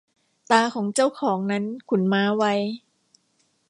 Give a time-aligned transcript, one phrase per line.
[0.51, 2.53] ตาของเจ้าของนั้นขุนม้าไว้